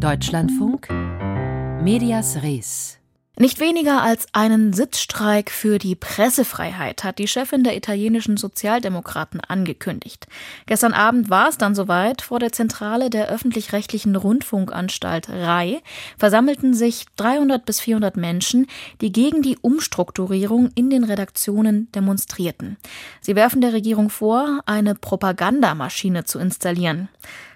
Deutschlandfunk 0.00 0.88
Medias 1.82 2.42
Res 2.42 2.96
nicht 3.36 3.58
weniger 3.58 4.02
als 4.02 4.26
einen 4.32 4.74
Sitzstreik 4.74 5.50
für 5.50 5.78
die 5.78 5.94
Pressefreiheit 5.94 7.04
hat 7.04 7.18
die 7.18 7.26
Chefin 7.26 7.64
der 7.64 7.74
italienischen 7.74 8.36
Sozialdemokraten 8.36 9.40
angekündigt. 9.40 10.26
Gestern 10.66 10.92
Abend 10.92 11.30
war 11.30 11.48
es 11.48 11.56
dann 11.56 11.74
soweit. 11.74 12.20
Vor 12.20 12.38
der 12.38 12.52
Zentrale 12.52 13.08
der 13.08 13.28
öffentlich-rechtlichen 13.28 14.14
Rundfunkanstalt 14.14 15.30
RAI 15.30 15.80
versammelten 16.18 16.74
sich 16.74 17.06
300 17.16 17.64
bis 17.64 17.80
400 17.80 18.18
Menschen, 18.18 18.66
die 19.00 19.10
gegen 19.10 19.40
die 19.40 19.56
Umstrukturierung 19.58 20.70
in 20.74 20.90
den 20.90 21.04
Redaktionen 21.04 21.90
demonstrierten. 21.92 22.76
Sie 23.22 23.36
werfen 23.36 23.62
der 23.62 23.72
Regierung 23.72 24.10
vor, 24.10 24.60
eine 24.66 24.94
Propagandamaschine 24.94 26.24
zu 26.24 26.38
installieren 26.38 27.08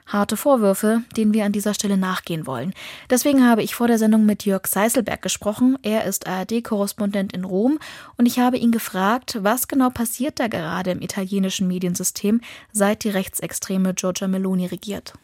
harte 0.06 0.36
Vorwürfe, 0.36 1.02
denen 1.16 1.34
wir 1.34 1.44
an 1.44 1.52
dieser 1.52 1.74
Stelle 1.74 1.96
nachgehen 1.96 2.46
wollen. 2.46 2.74
Deswegen 3.10 3.46
habe 3.48 3.62
ich 3.62 3.74
vor 3.74 3.88
der 3.88 3.98
Sendung 3.98 4.26
mit 4.26 4.44
Jörg 4.44 4.66
Seiselberg 4.66 5.22
gesprochen. 5.22 5.78
Er 5.82 6.04
ist 6.04 6.26
ARD-Korrespondent 6.26 7.32
in 7.32 7.44
Rom 7.44 7.78
und 8.16 8.26
ich 8.26 8.38
habe 8.38 8.58
ihn 8.58 8.72
gefragt, 8.72 9.38
was 9.42 9.68
genau 9.68 9.90
passiert 9.90 10.38
da 10.40 10.48
gerade 10.48 10.90
im 10.90 11.02
italienischen 11.02 11.68
Mediensystem, 11.68 12.40
seit 12.72 13.04
die 13.04 13.10
rechtsextreme 13.10 13.94
Giorgia 13.94 14.28
Meloni 14.28 14.66
regiert. 14.66 15.14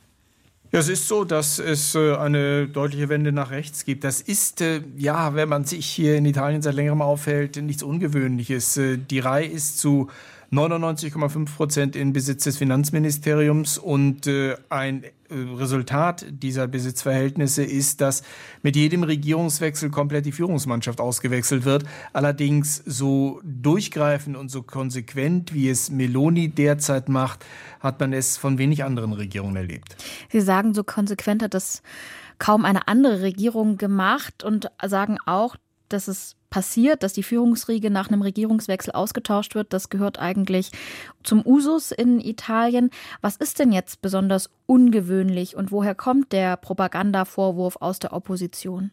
Ja, 0.73 0.79
es 0.79 0.89
ist 0.89 1.09
so, 1.09 1.25
dass 1.25 1.59
es 1.59 1.97
äh, 1.97 2.15
eine 2.15 2.69
deutliche 2.69 3.09
Wende 3.09 3.33
nach 3.33 3.51
rechts 3.51 3.85
gibt. 3.85 4.05
Das 4.05 4.21
ist, 4.21 4.61
äh, 4.61 4.83
ja, 4.97 5.35
wenn 5.35 5.49
man 5.49 5.65
sich 5.65 5.85
hier 5.85 6.17
in 6.17 6.25
Italien 6.25 6.63
seit 6.63 6.77
längerem 6.77 7.03
aufhält, 7.03 7.57
nichts 7.57 7.83
Ungewöhnliches. 7.83 8.77
Äh, 8.77 8.99
die 8.99 9.19
Reihe 9.19 9.49
ist 9.49 9.79
zu 9.79 10.09
99,5 10.53 11.55
Prozent 11.55 11.97
in 11.97 12.13
Besitz 12.13 12.43
des 12.43 12.57
Finanzministeriums 12.57 13.79
und 13.79 14.27
äh, 14.27 14.57
ein 14.69 15.05
äh, 15.05 15.11
Resultat 15.31 16.27
dieser 16.29 16.67
Besitzverhältnisse 16.67 17.63
ist, 17.63 18.01
dass 18.01 18.25
mit 18.63 18.75
jedem 18.75 19.05
Regierungswechsel 19.05 19.91
komplett 19.91 20.27
die 20.27 20.33
Führungsmannschaft 20.33 21.01
ausgewechselt 21.01 21.65
wird. 21.65 21.85
Allerdings 22.13 22.83
so 22.85 23.41
durchgreifend 23.45 24.37
und 24.37 24.51
so 24.51 24.63
konsequent, 24.63 25.55
wie 25.55 25.69
es 25.69 25.89
Meloni 25.89 26.49
derzeit 26.49 27.09
macht, 27.09 27.45
hat 27.79 28.01
man 28.01 28.13
es 28.13 28.37
von 28.37 28.59
wenig 28.59 28.83
anderen 28.83 29.13
Regierungen 29.13 29.55
erlebt. 29.55 29.95
Sie 30.31 30.41
sagen, 30.41 30.75
so 30.75 30.83
konsequent 30.83 31.45
hat 31.45 31.55
das 31.55 31.83
kaum 32.39 32.65
eine 32.65 32.89
andere 32.89 33.23
Regierung 33.23 33.77
gemacht 33.77 34.43
und 34.43 34.69
sagen 34.85 35.19
auch, 35.27 35.55
dass 35.89 36.09
es 36.09 36.35
passiert, 36.51 37.03
dass 37.03 37.13
die 37.13 37.23
Führungsriege 37.23 37.91
nach 37.91 38.09
einem 38.09 38.23
Regierungswechsel 38.23 38.93
ausgetauscht 38.93 39.55
wird. 39.55 39.73
Das 39.73 39.89
gehört 39.89 40.19
eigentlich 40.19 40.73
zum 41.23 41.47
Usus 41.47 41.93
in 41.93 42.21
Italien. 42.21 42.91
Was 43.21 43.37
ist 43.37 43.59
denn 43.59 43.73
jetzt 43.73 44.03
besonders 44.03 44.51
ungewöhnlich 44.67 45.57
und 45.57 45.73
woher 45.73 45.95
kommt 45.95 46.33
der 46.33 46.57
Propagandavorwurf 46.57 47.77
aus 47.81 48.01
der 48.01 48.13
Opposition? 48.13 48.91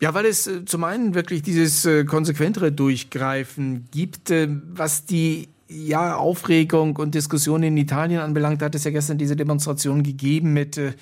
Ja, 0.00 0.14
weil 0.14 0.26
es 0.26 0.48
äh, 0.48 0.64
zum 0.64 0.82
einen 0.82 1.14
wirklich 1.14 1.42
dieses 1.42 1.84
äh, 1.84 2.04
konsequentere 2.04 2.72
Durchgreifen 2.72 3.86
gibt, 3.92 4.30
äh, 4.30 4.48
was 4.72 5.04
die 5.04 5.48
ja, 5.72 6.16
Aufregung 6.16 6.96
und 6.96 7.14
Diskussion 7.14 7.62
in 7.62 7.76
Italien 7.76 8.20
anbelangt, 8.20 8.62
hat 8.62 8.74
es 8.74 8.84
ja 8.84 8.90
gestern 8.90 9.18
diese 9.18 9.36
Demonstration 9.36 10.02
gegeben 10.02 10.52
mit 10.52 10.76
äh, 10.76 10.92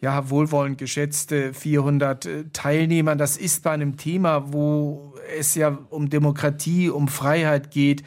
ja, 0.00 0.28
wohlwollend 0.30 0.78
geschätzte 0.78 1.54
400 1.54 2.26
äh, 2.26 2.44
Teilnehmern. 2.52 3.18
Das 3.18 3.36
ist 3.36 3.62
bei 3.62 3.70
einem 3.70 3.96
Thema, 3.96 4.52
wo 4.52 5.14
es 5.38 5.54
ja 5.54 5.78
um 5.90 6.10
Demokratie, 6.10 6.90
um 6.90 7.08
Freiheit 7.08 7.70
geht, 7.70 8.02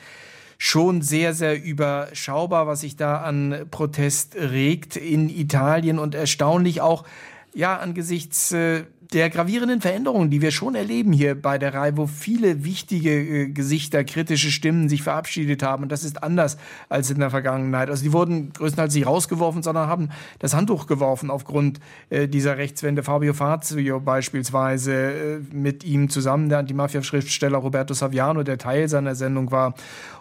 schon 0.57 1.01
sehr, 1.01 1.33
sehr 1.33 1.63
überschaubar, 1.63 2.67
was 2.67 2.81
sich 2.81 2.97
da 2.97 3.21
an 3.21 3.65
Protest 3.71 4.35
regt 4.35 4.97
in 4.97 5.29
Italien 5.29 5.99
und 5.99 6.15
erstaunlich 6.15 6.81
auch, 6.81 7.05
ja, 7.53 7.77
angesichts 7.77 8.51
äh, 8.51 8.83
der 9.13 9.31
gravierenden 9.31 9.81
Veränderungen, 9.81 10.29
die 10.29 10.41
wir 10.41 10.51
schon 10.51 10.75
erleben 10.75 11.11
hier 11.11 11.33
bei 11.33 11.57
der 11.57 11.73
Reihe, 11.73 11.97
wo 11.97 12.05
viele 12.05 12.63
wichtige 12.63 13.09
äh, 13.09 13.49
Gesichter, 13.49 14.03
kritische 14.03 14.51
Stimmen 14.51 14.87
sich 14.87 15.01
verabschiedet 15.01 15.63
haben. 15.63 15.83
Und 15.83 15.91
das 15.91 16.03
ist 16.03 16.21
anders 16.21 16.57
als 16.89 17.09
in 17.09 17.19
der 17.19 17.31
Vergangenheit. 17.31 17.89
Also 17.89 18.03
die 18.03 18.13
wurden 18.13 18.53
größtenteils 18.53 18.93
nicht 18.93 19.07
rausgeworfen, 19.07 19.63
sondern 19.63 19.89
haben 19.89 20.09
das 20.37 20.53
Handtuch 20.53 20.85
geworfen 20.85 21.31
aufgrund 21.31 21.79
äh, 22.11 22.27
dieser 22.27 22.57
Rechtswende. 22.57 23.01
Fabio 23.01 23.33
Fazio 23.33 23.99
beispielsweise 23.99 24.93
äh, 24.93 25.39
mit 25.51 25.83
ihm 25.83 26.09
zusammen, 26.09 26.49
der 26.49 26.59
Antimafia-Schriftsteller 26.59 27.57
Roberto 27.57 27.95
Saviano, 27.95 28.43
der 28.43 28.59
Teil 28.59 28.89
seiner 28.89 29.15
Sendung 29.15 29.49
war. 29.49 29.73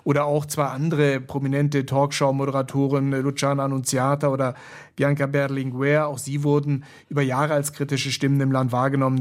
Oder 0.05 0.25
auch 0.25 0.47
zwei 0.47 0.65
andere 0.65 1.21
prominente 1.21 1.85
Talkshow-Moderatoren, 1.85 3.11
Luciana 3.11 3.67
Annunziata 3.67 4.29
oder 4.29 4.55
Bianca 4.97 5.27
Berlinguer. 5.27 6.07
Auch 6.07 6.17
sie 6.17 6.43
wurden 6.43 6.85
über 7.11 7.21
Jahre 7.21 7.53
als 7.53 7.75
kritische 7.75 8.11
Stimmen 8.11 8.41
im 8.41 8.51
Land. 8.51 8.73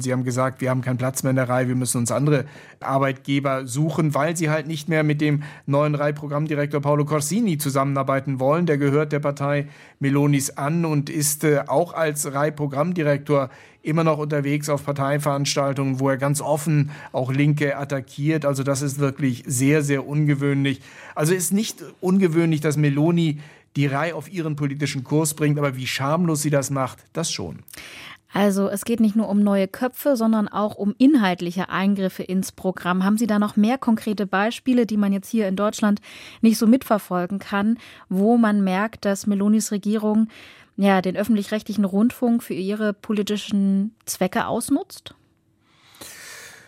Sie 0.01 0.11
haben 0.11 0.23
gesagt, 0.23 0.61
wir 0.61 0.69
haben 0.69 0.81
keinen 0.81 0.97
Platz 0.97 1.23
mehr 1.23 1.31
in 1.31 1.35
der 1.35 1.49
Reihe, 1.49 1.67
wir 1.67 1.75
müssen 1.75 1.97
uns 1.97 2.11
andere 2.11 2.45
Arbeitgeber 2.79 3.65
suchen, 3.65 4.13
weil 4.13 4.37
sie 4.37 4.49
halt 4.49 4.67
nicht 4.67 4.89
mehr 4.89 5.03
mit 5.03 5.21
dem 5.21 5.43
neuen 5.65 5.95
Reihprogrammdirektor 5.95 6.81
Paolo 6.81 7.05
Corsini 7.05 7.57
zusammenarbeiten 7.57 8.39
wollen. 8.39 8.65
Der 8.65 8.77
gehört 8.77 9.11
der 9.11 9.19
Partei 9.19 9.67
Melonis 9.99 10.51
an 10.51 10.85
und 10.85 11.09
ist 11.09 11.43
äh, 11.43 11.63
auch 11.67 11.93
als 11.93 12.33
Reihprogrammdirektor 12.33 13.49
immer 13.81 14.03
noch 14.03 14.17
unterwegs 14.17 14.69
auf 14.69 14.85
Parteiveranstaltungen, 14.85 15.99
wo 15.99 16.09
er 16.09 16.17
ganz 16.17 16.41
offen 16.41 16.91
auch 17.11 17.31
Linke 17.31 17.77
attackiert. 17.77 18.45
Also 18.45 18.63
das 18.63 18.81
ist 18.81 18.99
wirklich 18.99 19.43
sehr, 19.47 19.81
sehr 19.81 20.05
ungewöhnlich. 20.07 20.81
Also 21.15 21.33
ist 21.33 21.53
nicht 21.53 21.83
ungewöhnlich, 22.01 22.61
dass 22.61 22.77
Meloni 22.77 23.39
die 23.77 23.85
Reihe 23.85 24.15
auf 24.15 24.31
ihren 24.31 24.55
politischen 24.55 25.03
Kurs 25.03 25.35
bringt, 25.35 25.57
aber 25.57 25.77
wie 25.77 25.87
schamlos 25.87 26.41
sie 26.41 26.49
das 26.49 26.69
macht, 26.69 26.99
das 27.13 27.31
schon. 27.31 27.59
Also 28.33 28.67
es 28.67 28.83
geht 28.85 28.99
nicht 28.99 29.15
nur 29.15 29.29
um 29.29 29.41
neue 29.41 29.67
Köpfe, 29.67 30.17
sondern 30.17 30.47
auch 30.47 30.75
um 30.75 30.93
inhaltliche 30.97 31.69
Eingriffe 31.69 32.23
ins 32.23 32.51
Programm. 32.51 33.03
Haben 33.03 33.17
Sie 33.17 33.27
da 33.27 33.39
noch 33.39 33.55
mehr 33.55 33.77
konkrete 33.77 34.27
Beispiele, 34.27 34.85
die 34.85 34.97
man 34.97 35.13
jetzt 35.13 35.29
hier 35.29 35.47
in 35.47 35.55
Deutschland 35.55 36.01
nicht 36.41 36.57
so 36.57 36.67
mitverfolgen 36.67 37.39
kann, 37.39 37.77
wo 38.09 38.37
man 38.37 38.63
merkt, 38.63 39.05
dass 39.05 39.27
Melonis 39.27 39.71
Regierung 39.71 40.27
ja 40.75 41.01
den 41.01 41.15
öffentlich-rechtlichen 41.15 41.85
Rundfunk 41.85 42.43
für 42.43 42.53
ihre 42.53 42.93
politischen 42.93 43.95
Zwecke 44.05 44.47
ausnutzt? 44.47 45.15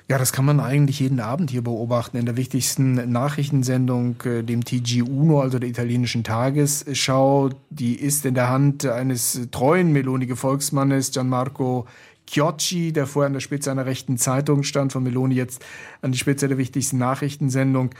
Ja, 0.10 0.18
das 0.18 0.34
kann 0.34 0.44
man 0.44 0.60
eigentlich 0.60 1.02
jeden 1.02 1.20
Abend 1.20 1.52
hier 1.52 1.62
beobachten 1.62 2.18
in 2.18 2.26
der 2.26 2.36
wichtigsten 2.36 3.12
Nachrichtensendung, 3.12 4.16
äh, 4.24 4.42
dem 4.42 4.66
TG 4.66 5.04
Uno, 5.04 5.40
also 5.40 5.60
der 5.60 5.70
italienischen 5.70 6.24
Tagesschau. 6.24 7.52
Die 7.70 7.94
ist 7.94 8.26
in 8.26 8.34
der 8.34 8.50
Hand 8.50 8.88
eines 8.88 9.40
treuen 9.52 9.94
Meloni-Gefolgsmannes, 9.94 11.12
Gianmarco 11.12 11.86
Chiocci, 12.26 12.92
der 12.92 13.06
vorher 13.06 13.28
an 13.28 13.34
der 13.34 13.40
Spitze 13.40 13.70
einer 13.70 13.86
rechten 13.86 14.18
Zeitung 14.18 14.64
stand, 14.64 14.94
von 14.94 15.04
Meloni 15.04 15.36
jetzt 15.36 15.64
an 16.02 16.12
die 16.12 16.18
Spitze 16.18 16.48
der 16.48 16.58
wichtigsten 16.58 16.98
Nachrichtensendung 16.98 17.92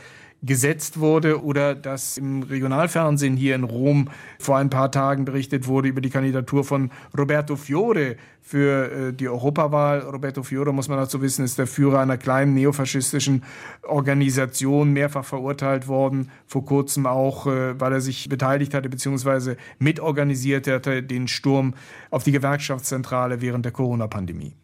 gesetzt 0.42 1.00
wurde 1.00 1.44
oder 1.44 1.76
dass 1.76 2.18
im 2.18 2.44
Regionalfernsehen 2.44 3.36
hier 3.36 3.56
in 3.56 3.64
Rom 3.64 4.10
vor 4.40 4.58
ein 4.58 4.70
paar 4.70 4.92
Tagen 4.92 5.26
berichtet 5.26 5.68
wurde 5.68 5.90
über 5.90 6.02
die 6.02 6.10
Kandidatur 6.10 6.64
von 6.64 6.92
Roberto 7.18 7.56
Fiore 7.56 8.16
für 8.42 9.10
äh, 9.10 9.14
die 9.14 9.28
Europawahl. 9.28 10.00
Roberto 10.00 10.44
Fiore, 10.44 10.74
muss 10.74 10.88
man 10.88 10.98
dazu 10.98 11.22
wissen, 11.22 11.44
ist 11.44 11.58
der 11.58 11.68
Führer 11.68 12.00
einer 12.00 12.18
kleinen 12.18 12.54
neofaschistischen 12.54 13.44
Organisation, 13.84 14.94
mehrfach 14.94 15.26
verurteilt 15.26 15.88
worden, 15.88 16.32
vor 16.48 16.64
kurzem 16.64 17.06
auch, 17.06 17.46
äh, 17.48 17.80
weil 17.80 17.94
er 17.94 18.02
sich 18.02 18.30
beteiligt 18.30 18.74
hatte 18.74 18.90
bzw. 18.90 19.56
mitorganisiert 19.78 20.68
hatte, 20.68 21.04
den 21.04 21.28
Sturm 21.28 21.74
auf 22.12 22.24
die 22.24 22.32
Gewerkschaftszentrale 22.32 23.42
während 23.42 23.66
der 23.66 23.74
Corona-Pandemie. 23.74 24.56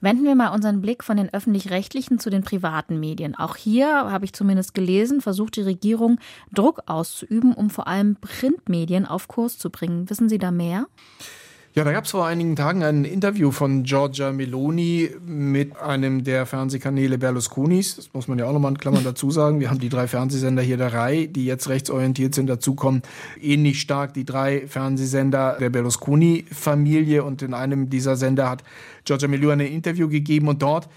Wenden 0.00 0.24
wir 0.24 0.34
mal 0.34 0.48
unseren 0.48 0.80
Blick 0.80 1.02
von 1.04 1.16
den 1.16 1.32
öffentlich-rechtlichen 1.32 2.18
zu 2.18 2.30
den 2.30 2.42
privaten 2.42 3.00
Medien. 3.00 3.34
Auch 3.34 3.56
hier, 3.56 3.88
habe 3.88 4.24
ich 4.24 4.32
zumindest 4.32 4.74
gelesen, 4.74 5.20
versucht 5.20 5.56
die 5.56 5.62
Regierung 5.62 6.18
Druck 6.52 6.82
auszuüben, 6.86 7.54
um 7.54 7.70
vor 7.70 7.86
allem 7.86 8.16
Printmedien 8.16 9.06
auf 9.06 9.28
Kurs 9.28 9.58
zu 9.58 9.70
bringen. 9.70 10.08
Wissen 10.10 10.28
Sie 10.28 10.38
da 10.38 10.50
mehr? 10.50 10.86
Ja, 11.76 11.84
da 11.84 11.92
gab 11.92 12.06
es 12.06 12.12
vor 12.12 12.24
einigen 12.24 12.56
Tagen 12.56 12.82
ein 12.82 13.04
Interview 13.04 13.50
von 13.50 13.82
Giorgia 13.82 14.32
Meloni 14.32 15.10
mit 15.26 15.78
einem 15.78 16.24
der 16.24 16.46
Fernsehkanäle 16.46 17.18
Berlusconis. 17.18 17.96
Das 17.96 18.14
muss 18.14 18.28
man 18.28 18.38
ja 18.38 18.46
auch 18.46 18.54
nochmal 18.54 18.72
in 18.72 18.78
Klammern 18.78 19.04
dazu 19.04 19.30
sagen. 19.30 19.60
Wir 19.60 19.68
haben 19.68 19.78
die 19.78 19.90
drei 19.90 20.08
Fernsehsender 20.08 20.62
hier 20.62 20.78
der 20.78 20.94
Reihe, 20.94 21.28
die 21.28 21.44
jetzt 21.44 21.68
rechtsorientiert 21.68 22.34
sind, 22.34 22.46
dazukommen. 22.46 23.02
Ähnlich 23.42 23.82
stark 23.82 24.14
die 24.14 24.24
drei 24.24 24.66
Fernsehsender 24.66 25.58
der 25.60 25.68
Berlusconi-Familie. 25.68 27.22
Und 27.22 27.42
in 27.42 27.52
einem 27.52 27.90
dieser 27.90 28.16
Sender 28.16 28.48
hat 28.48 28.64
Giorgia 29.04 29.28
Meloni 29.28 29.64
ein 29.64 29.70
Interview 29.70 30.08
gegeben 30.08 30.48
und 30.48 30.62
dort 30.62 30.88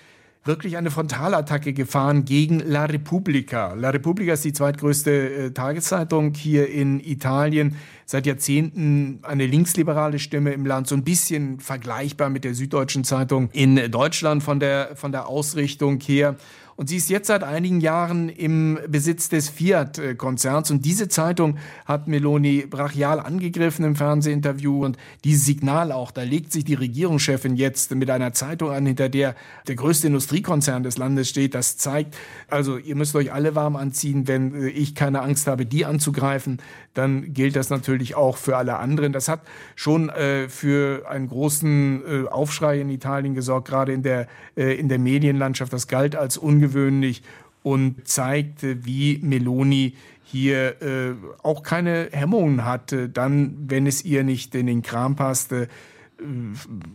wirklich 0.45 0.77
eine 0.77 0.89
Frontalattacke 0.89 1.73
gefahren 1.73 2.25
gegen 2.25 2.59
La 2.59 2.85
Repubblica. 2.85 3.73
La 3.73 3.89
Repubblica 3.89 4.33
ist 4.33 4.45
die 4.45 4.53
zweitgrößte 4.53 5.11
äh, 5.11 5.51
Tageszeitung 5.51 6.33
hier 6.33 6.69
in 6.69 6.99
Italien. 6.99 7.75
Seit 8.05 8.25
Jahrzehnten 8.25 9.19
eine 9.21 9.45
linksliberale 9.45 10.17
Stimme 10.17 10.51
im 10.53 10.65
Land, 10.65 10.87
so 10.87 10.95
ein 10.95 11.03
bisschen 11.03 11.59
vergleichbar 11.59 12.29
mit 12.29 12.43
der 12.43 12.55
Süddeutschen 12.55 13.03
Zeitung 13.03 13.49
in 13.51 13.91
Deutschland 13.91 14.41
von 14.41 14.59
der, 14.59 14.95
von 14.95 15.11
der 15.11 15.27
Ausrichtung 15.27 15.99
her. 15.99 16.35
Und 16.79 16.87
sie 16.87 16.95
ist 16.95 17.09
jetzt 17.09 17.27
seit 17.27 17.43
einigen 17.43 17.81
Jahren 17.81 18.29
im 18.29 18.79
Besitz 18.87 19.27
des 19.27 19.49
Fiat-Konzerns. 19.49 20.71
Und 20.71 20.85
diese 20.85 21.09
Zeitung 21.09 21.57
hat 21.85 22.07
Meloni 22.07 22.65
brachial 22.69 23.19
angegriffen 23.19 23.83
im 23.83 23.97
Fernsehinterview. 23.97 24.85
Und 24.85 24.97
dieses 25.25 25.45
Signal 25.45 25.91
auch, 25.91 26.11
da 26.11 26.23
legt 26.23 26.53
sich 26.53 26.63
die 26.63 26.75
Regierungschefin 26.75 27.57
jetzt 27.57 27.93
mit 27.95 28.09
einer 28.09 28.31
Zeitung 28.31 28.71
an, 28.71 28.85
hinter 28.85 29.09
der 29.09 29.35
der 29.67 29.75
größte 29.75 30.07
Industriekonzern 30.07 30.83
des 30.83 30.97
Landes 30.97 31.27
steht. 31.27 31.53
Das 31.53 31.75
zeigt, 31.75 32.15
also 32.47 32.77
ihr 32.77 32.95
müsst 32.95 33.13
euch 33.13 33.33
alle 33.33 33.55
warm 33.55 33.75
anziehen, 33.75 34.29
wenn 34.29 34.65
ich 34.73 34.95
keine 34.95 35.21
Angst 35.21 35.47
habe, 35.47 35.65
die 35.65 35.83
anzugreifen, 35.83 36.61
dann 36.93 37.33
gilt 37.33 37.57
das 37.57 37.69
natürlich 37.69 38.15
auch 38.15 38.37
für 38.37 38.55
alle 38.55 38.77
anderen. 38.77 39.11
Das 39.11 39.27
hat 39.27 39.41
schon 39.75 40.07
äh, 40.09 40.47
für 40.47 41.09
einen 41.09 41.27
großen 41.27 42.25
äh, 42.25 42.27
Aufschrei 42.29 42.79
in 42.79 42.89
Italien 42.89 43.35
gesorgt, 43.35 43.67
gerade 43.67 43.91
in 43.91 44.01
der, 44.01 44.27
äh, 44.55 44.73
in 44.75 44.87
der 44.87 44.97
Medienlandschaft. 44.97 45.73
Das 45.73 45.87
galt 45.87 46.15
als 46.15 46.37
ungewöhnlich 46.37 46.68
ungewöhnlich 46.69 47.21
und 47.63 48.07
zeigte, 48.07 48.85
wie 48.85 49.19
Meloni 49.21 49.95
hier 50.23 50.81
äh, 50.81 51.15
auch 51.41 51.63
keine 51.63 52.09
Hemmungen 52.11 52.63
hatte, 52.63 53.09
dann, 53.09 53.55
wenn 53.67 53.87
es 53.87 54.05
ihr 54.05 54.23
nicht 54.23 54.53
in 54.55 54.67
den 54.67 54.81
Kram 54.81 55.15
passte, 55.15 55.63
äh, 55.63 56.23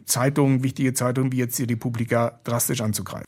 Zeitungen, 0.06 0.62
wichtige 0.62 0.94
Zeitungen 0.94 1.32
wie 1.32 1.38
jetzt 1.38 1.58
die 1.58 1.64
Republika 1.64 2.38
drastisch 2.44 2.80
anzugreifen. 2.80 3.26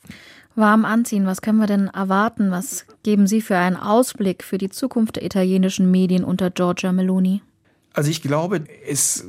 Warm 0.55 0.85
anziehen, 0.85 1.25
was 1.27 1.41
können 1.41 1.59
wir 1.59 1.67
denn 1.67 1.87
erwarten? 1.87 2.49
Was 2.49 2.85
geben 3.03 3.27
Sie 3.27 3.41
für 3.41 3.57
einen 3.57 3.75
Ausblick 3.75 4.43
für 4.43 4.57
die 4.57 4.69
Zukunft 4.69 5.17
der 5.17 5.23
italienischen 5.23 5.91
Medien 5.91 6.23
unter 6.23 6.49
Giorgia 6.49 6.91
Meloni? 6.91 7.41
Also 7.93 8.09
ich 8.09 8.23
glaube, 8.23 8.63
es 8.87 9.25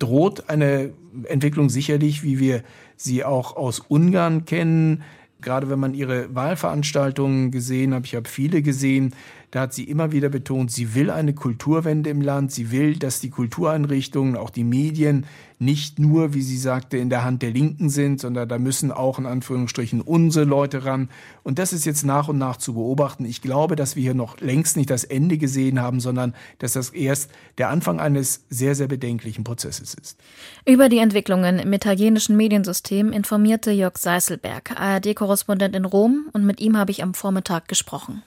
droht 0.00 0.48
eine 0.48 0.90
Entwicklung 1.24 1.68
sicherlich, 1.68 2.24
wie 2.24 2.40
wir 2.40 2.62
sie 2.96 3.24
auch 3.24 3.56
aus 3.56 3.80
Ungarn 3.80 4.46
kennen, 4.46 5.04
Gerade 5.40 5.70
wenn 5.70 5.78
man 5.78 5.94
ihre 5.94 6.34
Wahlveranstaltungen 6.34 7.50
gesehen 7.50 7.94
hat, 7.94 8.06
ich 8.06 8.14
habe 8.16 8.28
viele 8.28 8.60
gesehen, 8.62 9.14
da 9.50 9.60
hat 9.62 9.72
sie 9.72 9.84
immer 9.84 10.12
wieder 10.12 10.28
betont, 10.28 10.70
sie 10.70 10.94
will 10.94 11.10
eine 11.10 11.32
Kulturwende 11.32 12.10
im 12.10 12.20
Land, 12.20 12.52
sie 12.52 12.70
will, 12.70 12.96
dass 12.96 13.20
die 13.20 13.30
Kultureinrichtungen, 13.30 14.36
auch 14.36 14.50
die 14.50 14.64
Medien 14.64 15.24
nicht 15.58 15.98
nur, 15.98 16.34
wie 16.34 16.42
sie 16.42 16.58
sagte, 16.58 16.98
in 16.98 17.10
der 17.10 17.24
Hand 17.24 17.42
der 17.42 17.50
Linken 17.50 17.88
sind, 17.88 18.20
sondern 18.20 18.48
da 18.48 18.58
müssen 18.58 18.92
auch 18.92 19.18
in 19.18 19.26
Anführungsstrichen 19.26 20.00
unsere 20.00 20.44
Leute 20.44 20.84
ran. 20.84 21.08
Und 21.42 21.58
das 21.58 21.72
ist 21.72 21.84
jetzt 21.84 22.04
nach 22.04 22.28
und 22.28 22.38
nach 22.38 22.58
zu 22.58 22.74
beobachten. 22.74 23.24
Ich 23.24 23.42
glaube, 23.42 23.74
dass 23.74 23.96
wir 23.96 24.02
hier 24.02 24.14
noch 24.14 24.40
längst 24.40 24.76
nicht 24.76 24.90
das 24.90 25.02
Ende 25.02 25.38
gesehen 25.38 25.80
haben, 25.80 25.98
sondern 25.98 26.34
dass 26.58 26.74
das 26.74 26.90
erst 26.90 27.30
der 27.56 27.70
Anfang 27.70 27.98
eines 27.98 28.44
sehr, 28.50 28.74
sehr 28.74 28.86
bedenklichen 28.86 29.44
Prozesses 29.44 29.94
ist. 29.94 30.18
Über 30.64 30.88
die 30.88 30.98
Entwicklungen 30.98 31.58
im 31.58 31.72
italienischen 31.72 32.36
Mediensystem 32.36 33.12
informierte 33.12 33.72
Jörg 33.72 33.96
Seiselberg, 33.96 34.78
ARD-Korrespondent 34.78 35.74
in 35.74 35.86
Rom, 35.86 36.28
und 36.32 36.44
mit 36.44 36.60
ihm 36.60 36.76
habe 36.76 36.90
ich 36.90 37.02
am 37.02 37.14
Vormittag 37.14 37.66
gesprochen. 37.66 38.22